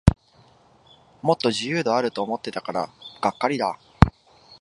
[1.21, 2.89] もっと自由度あると思ってたから
[3.21, 3.77] がっかりだ